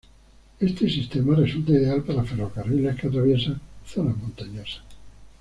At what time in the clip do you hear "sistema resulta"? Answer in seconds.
0.89-1.73